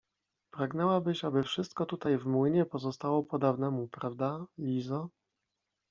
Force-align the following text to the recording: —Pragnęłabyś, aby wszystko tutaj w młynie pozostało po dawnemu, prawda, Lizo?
—Pragnęłabyś, 0.51 1.25
aby 1.25 1.43
wszystko 1.43 1.85
tutaj 1.85 2.17
w 2.17 2.25
młynie 2.25 2.65
pozostało 2.65 3.23
po 3.23 3.39
dawnemu, 3.39 3.87
prawda, 3.87 4.45
Lizo? 4.57 5.09